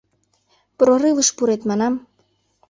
Прорывыш 0.79 1.29
пурет, 1.37 1.61
манам... 1.69 1.93